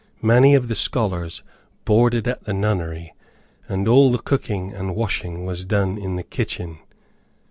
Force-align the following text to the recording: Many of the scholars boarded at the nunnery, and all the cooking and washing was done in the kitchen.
Many 0.23 0.55
of 0.55 0.67
the 0.67 0.73
scholars 0.73 1.43
boarded 1.85 2.27
at 2.27 2.43
the 2.45 2.53
nunnery, 2.53 3.13
and 3.69 3.87
all 3.87 4.11
the 4.11 4.17
cooking 4.17 4.73
and 4.73 4.95
washing 4.95 5.45
was 5.45 5.63
done 5.63 5.99
in 5.99 6.15
the 6.15 6.23
kitchen. 6.23 6.79